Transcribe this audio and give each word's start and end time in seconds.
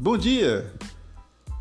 Bom 0.00 0.16
dia! 0.16 0.72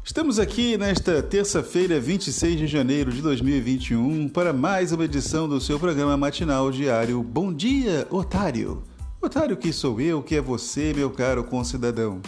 Estamos 0.03 0.37
aqui 0.37 0.77
nesta 0.77 1.23
terça-feira, 1.23 1.99
26 1.99 2.59
de 2.59 2.67
janeiro 2.67 3.11
de 3.11 3.19
2021, 3.19 4.29
para 4.29 4.53
mais 4.53 4.91
uma 4.91 5.05
edição 5.05 5.49
do 5.49 5.59
seu 5.59 5.79
programa 5.79 6.15
matinal 6.15 6.69
diário 6.69 7.23
Bom 7.23 7.51
Dia, 7.51 8.05
Otário! 8.11 8.83
Otário 9.19 9.57
que 9.57 9.73
sou 9.73 9.99
eu, 9.99 10.21
que 10.21 10.35
é 10.35 10.41
você, 10.41 10.93
meu 10.93 11.09
caro 11.09 11.43
concidadão. 11.45 12.21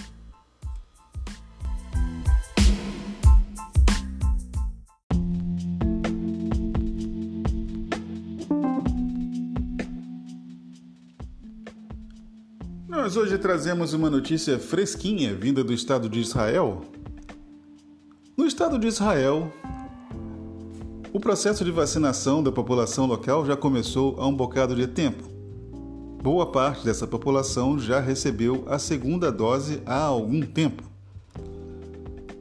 Hoje 13.17 13.37
trazemos 13.39 13.93
uma 13.93 14.09
notícia 14.09 14.59
fresquinha 14.59 15.33
vinda 15.33 15.63
do 15.63 15.73
Estado 15.73 16.07
de 16.07 16.19
Israel. 16.19 16.81
No 18.37 18.45
Estado 18.45 18.77
de 18.77 18.87
Israel, 18.87 19.51
o 21.11 21.19
processo 21.19 21.65
de 21.65 21.71
vacinação 21.71 22.43
da 22.43 22.51
população 22.51 23.07
local 23.07 23.45
já 23.45 23.57
começou 23.57 24.15
há 24.19 24.27
um 24.27 24.35
bocado 24.35 24.75
de 24.75 24.85
tempo. 24.85 25.23
Boa 26.21 26.51
parte 26.51 26.85
dessa 26.85 27.07
população 27.07 27.79
já 27.79 27.99
recebeu 27.99 28.63
a 28.67 28.77
segunda 28.77 29.31
dose 29.31 29.81
há 29.87 30.01
algum 30.01 30.41
tempo. 30.41 30.83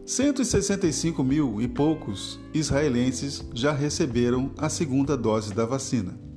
165 0.05 1.24
mil 1.24 1.62
e 1.62 1.66
poucos 1.66 2.38
israelenses 2.52 3.42
já 3.55 3.72
receberam 3.72 4.50
a 4.58 4.69
segunda 4.69 5.16
dose 5.16 5.55
da 5.55 5.64
vacina. 5.64 6.27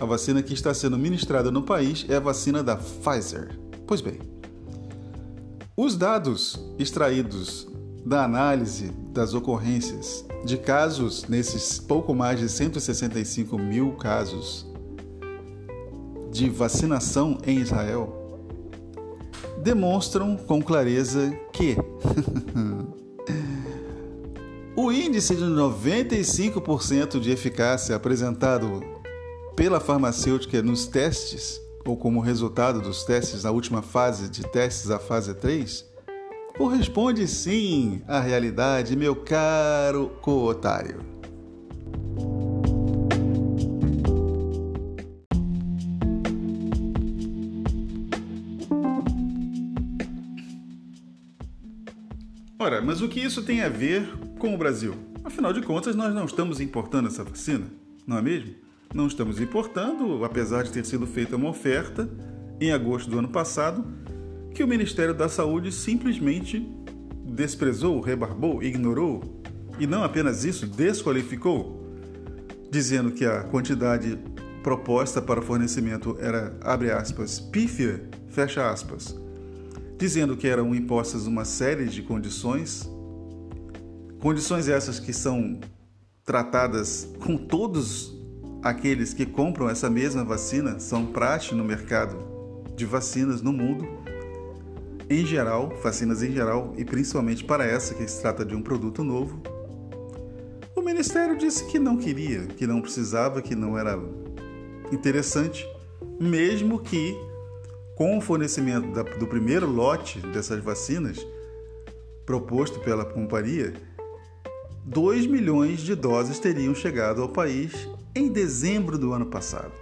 A 0.00 0.04
vacina 0.04 0.42
que 0.42 0.54
está 0.54 0.72
sendo 0.72 0.96
ministrada 0.96 1.50
no 1.50 1.62
país 1.62 2.06
é 2.08 2.16
a 2.16 2.20
vacina 2.20 2.62
da 2.62 2.76
Pfizer. 2.76 3.58
Pois 3.86 4.00
bem, 4.00 4.18
os 5.76 5.96
dados 5.96 6.58
extraídos 6.78 7.68
da 8.06 8.24
análise 8.24 8.92
das 9.12 9.34
ocorrências 9.34 10.24
de 10.44 10.56
casos 10.56 11.26
nesses 11.28 11.78
pouco 11.78 12.14
mais 12.14 12.38
de 12.38 12.48
165 12.48 13.58
mil 13.58 13.92
casos 13.92 14.66
de 16.30 16.48
vacinação 16.48 17.38
em 17.44 17.58
Israel 17.58 18.14
demonstram 19.62 20.36
com 20.36 20.62
clareza 20.62 21.32
que 21.52 21.76
o 24.76 24.92
índice 24.92 25.34
de 25.34 25.42
95% 25.42 27.18
de 27.18 27.32
eficácia 27.32 27.96
apresentado 27.96 28.97
pela 29.58 29.80
farmacêutica 29.80 30.62
nos 30.62 30.86
testes, 30.86 31.60
ou 31.84 31.96
como 31.96 32.20
resultado 32.20 32.80
dos 32.80 33.02
testes 33.02 33.42
na 33.42 33.50
última 33.50 33.82
fase 33.82 34.28
de 34.28 34.44
testes, 34.44 34.88
a 34.88 35.00
fase 35.00 35.34
3, 35.34 35.84
corresponde 36.56 37.26
sim 37.26 38.00
à 38.06 38.20
realidade, 38.20 38.94
meu 38.94 39.16
caro 39.16 40.12
co-otário. 40.22 41.00
Ora, 52.60 52.80
mas 52.80 53.02
o 53.02 53.08
que 53.08 53.18
isso 53.18 53.42
tem 53.42 53.62
a 53.62 53.68
ver 53.68 54.08
com 54.38 54.54
o 54.54 54.56
Brasil? 54.56 54.94
Afinal 55.24 55.52
de 55.52 55.62
contas, 55.62 55.96
nós 55.96 56.14
não 56.14 56.26
estamos 56.26 56.60
importando 56.60 57.08
essa 57.08 57.24
vacina, 57.24 57.66
não 58.06 58.18
é 58.18 58.22
mesmo? 58.22 58.67
Não 58.94 59.06
estamos 59.06 59.38
importando, 59.38 60.24
apesar 60.24 60.62
de 60.62 60.72
ter 60.72 60.84
sido 60.84 61.06
feita 61.06 61.36
uma 61.36 61.50
oferta 61.50 62.08
em 62.58 62.72
agosto 62.72 63.10
do 63.10 63.18
ano 63.18 63.28
passado, 63.28 63.84
que 64.54 64.64
o 64.64 64.68
Ministério 64.68 65.12
da 65.12 65.28
Saúde 65.28 65.70
simplesmente 65.70 66.66
desprezou, 67.24 68.00
rebarbou, 68.00 68.62
ignorou. 68.62 69.42
E 69.78 69.86
não 69.86 70.02
apenas 70.02 70.44
isso, 70.44 70.66
desqualificou, 70.66 71.86
dizendo 72.70 73.12
que 73.12 73.26
a 73.26 73.42
quantidade 73.44 74.18
proposta 74.62 75.20
para 75.20 75.42
fornecimento 75.42 76.16
era, 76.18 76.58
abre 76.62 76.90
aspas, 76.90 77.38
pífia, 77.38 78.08
fecha 78.30 78.70
aspas, 78.70 79.14
dizendo 79.98 80.36
que 80.36 80.48
eram 80.48 80.74
impostas 80.74 81.26
uma 81.26 81.44
série 81.44 81.84
de 81.84 82.02
condições, 82.02 82.90
condições 84.18 84.66
essas 84.66 84.98
que 84.98 85.12
são 85.12 85.60
tratadas 86.24 87.08
com 87.20 87.36
todos 87.36 88.17
aqueles 88.62 89.14
que 89.14 89.24
compram 89.24 89.68
essa 89.68 89.88
mesma 89.88 90.24
vacina 90.24 90.78
são 90.78 91.06
praxe 91.06 91.54
no 91.54 91.64
mercado 91.64 92.16
de 92.74 92.84
vacinas 92.84 93.42
no 93.42 93.52
mundo, 93.52 93.88
em 95.10 95.24
geral, 95.24 95.72
vacinas 95.82 96.22
em 96.22 96.32
geral, 96.32 96.74
e 96.76 96.84
principalmente 96.84 97.44
para 97.44 97.64
essa 97.64 97.94
que 97.94 98.06
se 98.06 98.20
trata 98.20 98.44
de 98.44 98.54
um 98.54 98.62
produto 98.62 99.02
novo. 99.02 99.40
O 100.76 100.82
Ministério 100.82 101.36
disse 101.36 101.64
que 101.66 101.78
não 101.78 101.96
queria, 101.96 102.46
que 102.46 102.66
não 102.66 102.80
precisava, 102.80 103.40
que 103.40 103.54
não 103.54 103.78
era 103.78 103.98
interessante, 104.92 105.66
mesmo 106.20 106.78
que 106.78 107.16
com 107.96 108.16
o 108.16 108.20
fornecimento 108.20 108.88
do 109.18 109.26
primeiro 109.26 109.66
lote 109.68 110.20
dessas 110.20 110.62
vacinas 110.62 111.18
proposto 112.24 112.78
pela 112.80 113.04
companhia, 113.04 113.72
2 114.84 115.26
milhões 115.26 115.80
de 115.80 115.94
doses 115.94 116.38
teriam 116.38 116.74
chegado 116.74 117.22
ao 117.22 117.28
país 117.28 117.88
em 118.18 118.28
dezembro 118.28 118.98
do 118.98 119.12
ano 119.12 119.26
passado. 119.26 119.72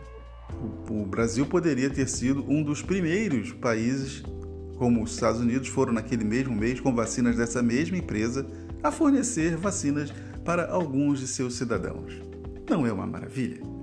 O, 0.91 1.07
Brasil 1.07 1.47
poderia 1.47 1.89
ter 1.89 2.09
sido 2.09 2.45
um 2.49 2.63
dos 2.63 2.83
primeiros 2.83 3.53
países, 3.53 4.23
como 4.77 5.03
os 5.03 5.13
Estados 5.15 5.41
Unidos 5.41 5.69
foram 5.69 5.93
naquele 5.93 6.23
mesmo 6.23 6.55
mês 6.55 6.79
com 6.79 6.95
vacinas 6.95 7.37
dessa 7.37 7.63
mesma 7.63 7.97
empresa, 7.97 8.47
a 8.83 8.91
fornecer 8.91 9.57
vacinas 9.57 10.13
para 10.45 10.71
alguns 10.71 11.21
de 11.21 11.27
seus 11.27 11.55
cidadãos. 11.55 12.21
Não 12.69 12.87
é 12.87 12.93
uma 12.93 13.07
maravilha? 13.07 13.76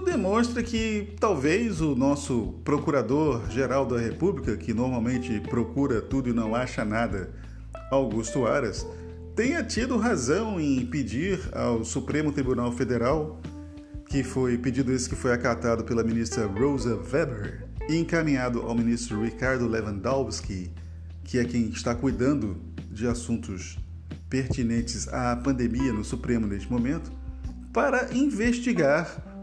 Demonstra 0.00 0.62
que 0.62 1.14
talvez 1.18 1.80
o 1.80 1.94
nosso 1.94 2.54
procurador-geral 2.64 3.84
da 3.86 3.98
República, 3.98 4.56
que 4.56 4.72
normalmente 4.72 5.40
procura 5.40 6.00
tudo 6.00 6.28
e 6.28 6.32
não 6.32 6.54
acha 6.54 6.84
nada, 6.84 7.30
Augusto 7.90 8.46
Aras, 8.46 8.86
tenha 9.34 9.62
tido 9.64 9.96
razão 9.96 10.60
em 10.60 10.86
pedir 10.86 11.40
ao 11.52 11.84
Supremo 11.84 12.30
Tribunal 12.30 12.70
Federal, 12.72 13.40
que 14.08 14.22
foi 14.22 14.56
pedido 14.56 14.92
esse 14.92 15.08
que 15.08 15.16
foi 15.16 15.32
acatado 15.32 15.82
pela 15.84 16.04
ministra 16.04 16.46
Rosa 16.46 16.96
Weber 17.12 17.66
e 17.88 17.96
encaminhado 17.96 18.62
ao 18.62 18.74
ministro 18.74 19.22
Ricardo 19.22 19.66
Lewandowski, 19.66 20.70
que 21.24 21.38
é 21.38 21.44
quem 21.44 21.68
está 21.70 21.94
cuidando 21.94 22.56
de 22.90 23.08
assuntos 23.08 23.78
pertinentes 24.30 25.08
à 25.08 25.34
pandemia 25.34 25.92
no 25.92 26.04
Supremo 26.04 26.46
neste 26.46 26.70
momento, 26.70 27.10
para 27.72 28.14
investigar 28.14 29.33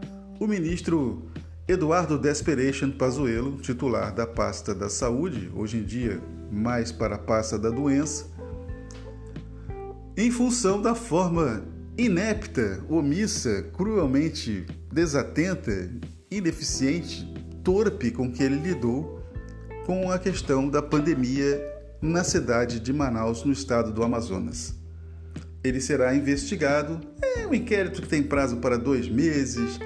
o 0.42 0.46
ministro 0.48 1.22
Eduardo 1.68 2.18
Desperation 2.18 2.90
Pazuello, 2.90 3.58
titular 3.60 4.12
da 4.12 4.26
pasta 4.26 4.74
da 4.74 4.88
saúde, 4.88 5.48
hoje 5.54 5.76
em 5.76 5.84
dia 5.84 6.20
mais 6.50 6.90
para 6.90 7.14
a 7.14 7.18
pasta 7.18 7.56
da 7.56 7.70
doença, 7.70 8.26
em 10.16 10.32
função 10.32 10.82
da 10.82 10.96
forma 10.96 11.62
inepta, 11.96 12.84
omissa, 12.88 13.70
cruelmente 13.72 14.66
desatenta, 14.92 15.88
ineficiente, 16.28 17.24
torpe 17.62 18.10
com 18.10 18.28
que 18.32 18.42
ele 18.42 18.56
lidou 18.56 19.22
com 19.86 20.10
a 20.10 20.18
questão 20.18 20.68
da 20.68 20.82
pandemia 20.82 21.64
na 22.00 22.24
cidade 22.24 22.80
de 22.80 22.92
Manaus, 22.92 23.44
no 23.44 23.52
estado 23.52 23.92
do 23.92 24.02
Amazonas. 24.02 24.74
Ele 25.62 25.80
será 25.80 26.16
investigado. 26.16 27.00
É 27.36 27.46
um 27.46 27.54
inquérito 27.54 28.02
que 28.02 28.08
tem 28.08 28.24
prazo 28.24 28.56
para 28.56 28.76
dois 28.76 29.08
meses 29.08 29.78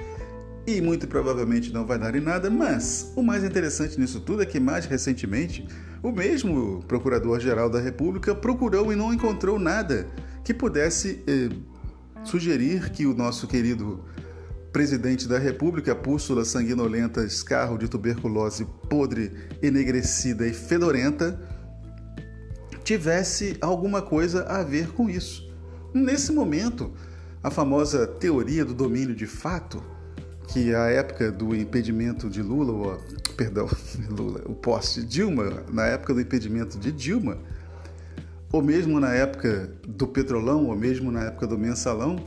e 0.67 0.81
muito 0.81 1.07
provavelmente 1.07 1.73
não 1.73 1.85
vai 1.85 1.97
dar 1.97 2.13
em 2.13 2.19
nada, 2.19 2.49
mas 2.49 3.13
o 3.15 3.23
mais 3.23 3.41
interessante 3.41 3.97
nisso 3.97 4.19
tudo 4.19 4.43
é 4.43 4.45
que 4.45 4.59
mais 4.59 4.85
recentemente 4.85 5.65
o 6.03 6.11
mesmo 6.11 6.83
Procurador-Geral 6.85 7.69
da 7.69 7.79
República 7.79 8.35
procurou 8.35 8.91
e 8.91 8.95
não 8.95 9.13
encontrou 9.13 9.57
nada 9.57 10.05
que 10.43 10.53
pudesse 10.53 11.23
eh, 11.25 11.49
sugerir 12.21 12.89
que 12.91 13.05
o 13.05 13.13
nosso 13.13 13.47
querido 13.47 14.03
presidente 14.73 15.25
da 15.25 15.39
República, 15.39 15.95
pústula 15.95 16.43
sanguinolenta, 16.43 17.23
escarro 17.23 17.77
de 17.77 17.87
tuberculose 17.87 18.67
podre, 18.89 19.31
enegrecida 19.61 20.45
e 20.45 20.51
fedorenta, 20.51 21.41
tivesse 22.83 23.57
alguma 23.61 24.01
coisa 24.01 24.43
a 24.43 24.63
ver 24.63 24.89
com 24.89 25.09
isso. 25.09 25.49
Nesse 25.93 26.33
momento, 26.33 26.91
a 27.41 27.49
famosa 27.49 28.05
teoria 28.05 28.65
do 28.65 28.73
domínio 28.73 29.15
de 29.15 29.25
fato 29.25 29.81
que 30.47 30.73
a 30.73 30.85
época 30.87 31.31
do 31.31 31.55
impedimento 31.55 32.29
de 32.29 32.41
Lula, 32.41 32.71
ou, 32.71 32.97
perdão, 33.35 33.67
Lula, 34.09 34.41
o 34.45 34.55
poste 34.55 35.03
Dilma, 35.03 35.63
na 35.71 35.85
época 35.85 36.13
do 36.13 36.21
impedimento 36.21 36.77
de 36.77 36.91
Dilma, 36.91 37.37
ou 38.51 38.61
mesmo 38.61 38.99
na 38.99 39.13
época 39.13 39.69
do 39.85 40.07
Petrolão, 40.07 40.65
ou 40.67 40.75
mesmo 40.75 41.11
na 41.11 41.25
época 41.25 41.45
do 41.45 41.57
Mensalão, 41.57 42.25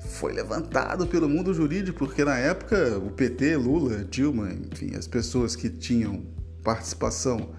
foi 0.00 0.32
levantado 0.32 1.06
pelo 1.06 1.28
mundo 1.28 1.52
jurídico, 1.52 1.98
porque 1.98 2.24
na 2.24 2.38
época 2.38 2.98
o 2.98 3.10
PT, 3.10 3.56
Lula, 3.56 4.04
Dilma, 4.04 4.48
enfim, 4.50 4.94
as 4.96 5.06
pessoas 5.06 5.54
que 5.54 5.68
tinham 5.68 6.22
participação 6.64 7.50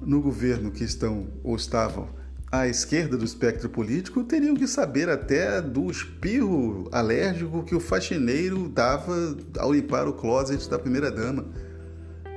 no 0.00 0.20
governo 0.20 0.70
que 0.70 0.82
estão 0.82 1.28
ou 1.44 1.54
estavam 1.54 2.08
à 2.52 2.68
esquerda 2.68 3.16
do 3.16 3.24
espectro 3.24 3.70
político 3.70 4.22
teriam 4.22 4.54
que 4.54 4.66
saber 4.66 5.08
até 5.08 5.62
do 5.62 5.90
espirro 5.90 6.86
alérgico 6.92 7.64
que 7.64 7.74
o 7.74 7.80
faxineiro 7.80 8.68
dava 8.68 9.34
ao 9.58 9.72
limpar 9.72 10.06
o 10.06 10.12
closet 10.12 10.68
da 10.68 10.78
primeira-dama, 10.78 11.46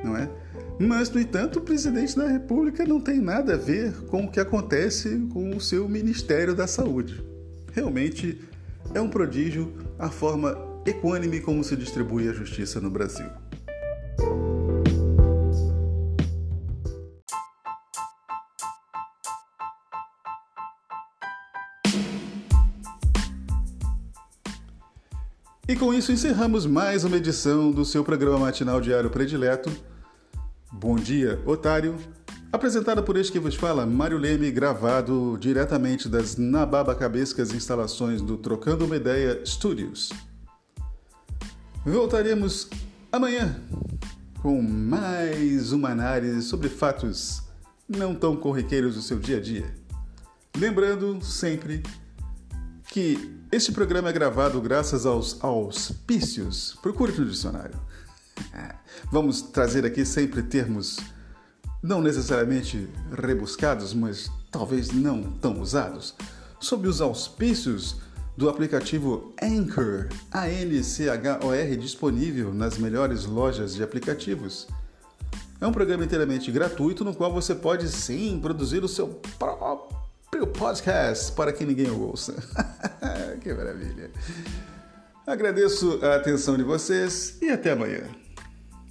não 0.01 0.15
é? 0.15 0.29
Mas, 0.79 1.09
no 1.09 1.19
entanto, 1.19 1.59
o 1.59 1.61
presidente 1.61 2.15
da 2.15 2.27
República 2.27 2.85
não 2.85 2.99
tem 2.99 3.19
nada 3.19 3.55
a 3.55 3.57
ver 3.57 3.93
com 4.07 4.23
o 4.25 4.31
que 4.31 4.39
acontece 4.39 5.27
com 5.31 5.55
o 5.55 5.59
seu 5.59 5.87
Ministério 5.87 6.55
da 6.55 6.65
Saúde. 6.65 7.21
Realmente 7.73 8.41
é 8.93 9.01
um 9.01 9.09
prodígio 9.09 9.73
a 9.99 10.09
forma 10.09 10.57
equânime 10.85 11.41
como 11.41 11.63
se 11.63 11.75
distribui 11.75 12.29
a 12.29 12.33
justiça 12.33 12.79
no 12.79 12.89
Brasil. 12.89 13.27
E 25.67 25.75
com 25.75 25.91
isso 25.91 26.11
encerramos 26.11 26.67
mais 26.67 27.03
uma 27.03 27.17
edição 27.17 27.71
do 27.71 27.83
seu 27.83 28.03
programa 28.03 28.37
matinal 28.37 28.79
diário 28.79 29.09
predileto. 29.09 29.71
Bom 30.71 30.95
dia, 30.95 31.41
otário. 31.43 31.95
Apresentada 32.51 33.01
por 33.01 33.17
este 33.17 33.31
que 33.31 33.39
vos 33.39 33.55
fala, 33.55 33.83
Mário 33.83 34.19
Leme, 34.19 34.51
gravado 34.51 35.35
diretamente 35.39 36.07
das 36.07 36.37
nababacabescas 36.37 37.51
instalações 37.51 38.21
do 38.21 38.37
Trocando 38.37 38.85
uma 38.85 38.95
Ideia 38.95 39.43
Studios. 39.43 40.13
Voltaremos 41.83 42.69
amanhã 43.11 43.59
com 44.43 44.61
mais 44.61 45.71
uma 45.71 45.89
análise 45.89 46.43
sobre 46.43 46.69
fatos 46.69 47.41
não 47.89 48.13
tão 48.13 48.35
corriqueiros 48.35 48.93
do 48.93 49.01
seu 49.01 49.17
dia 49.17 49.37
a 49.37 49.41
dia. 49.41 49.65
Lembrando 50.55 51.25
sempre 51.25 51.81
que 52.87 53.43
este 53.55 53.71
programa 53.71 54.09
é 54.09 54.11
gravado 54.11 54.59
graças 54.59 55.05
aos 55.05 55.41
auspícios. 55.41 56.77
Procure 56.81 57.13
no 57.13 57.25
dicionário. 57.25 57.79
Vamos 59.09 59.41
trazer 59.41 59.85
aqui 59.85 60.05
sempre 60.05 60.43
termos 60.43 60.99
não 61.81 62.01
necessariamente 62.01 62.89
rebuscados, 63.13 63.93
mas 63.93 64.29
talvez 64.51 64.91
não 64.91 65.23
tão 65.23 65.61
usados, 65.61 66.15
sob 66.59 66.85
os 66.85 66.99
auspícios 66.99 68.01
do 68.35 68.49
aplicativo 68.49 69.33
Anchor, 69.41 70.09
A-N-C-H-O-R, 70.33 71.77
disponível 71.77 72.53
nas 72.53 72.77
melhores 72.77 73.23
lojas 73.23 73.73
de 73.73 73.81
aplicativos. 73.81 74.67
É 75.61 75.65
um 75.65 75.71
programa 75.71 76.03
inteiramente 76.03 76.51
gratuito 76.51 77.05
no 77.05 77.15
qual 77.15 77.31
você 77.31 77.55
pode 77.55 77.87
sim 77.87 78.37
produzir 78.37 78.83
o 78.83 78.89
seu 78.89 79.07
próprio 79.39 80.45
podcast 80.47 81.31
para 81.31 81.53
que 81.53 81.63
ninguém 81.63 81.89
o 81.89 82.01
ouça. 82.01 82.35
que 83.45 83.53
maravilha! 83.53 84.09
Agradeço 85.27 85.99
a 86.03 86.15
atenção 86.15 86.57
de 86.57 86.63
vocês 86.63 87.37
e 87.39 87.49
até 87.49 87.73
amanhã. 87.73 88.01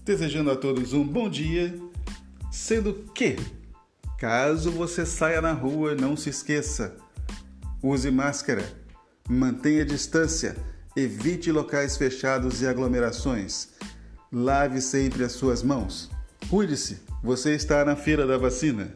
Desejando 0.05 0.53
a 0.53 0.57
todos 0.57 0.93
um 0.93 1.05
bom 1.05 1.29
dia 1.29 1.75
Sendo 2.53 2.95
que, 3.13 3.37
caso 4.17 4.71
você 4.71 5.05
saia 5.05 5.41
na 5.41 5.53
rua, 5.53 5.97
não 5.97 6.17
se 6.17 6.31
esqueça: 6.31 6.95
use 7.83 8.13
máscara, 8.13 8.65
mantenha 9.29 9.85
distância, 9.85 10.55
evite 10.97 11.51
locais 11.51 11.97
fechados 11.97 12.63
e 12.63 12.67
aglomerações, 12.69 13.71
lave 14.33 14.81
sempre 14.81 15.25
as 15.25 15.33
suas 15.33 15.65
mãos. 15.65 16.09
Cuide-se, 16.49 17.01
você 17.25 17.57
está 17.57 17.85
na 17.85 17.97
fila 17.97 18.25
da 18.25 18.39
vacina. 18.39 18.95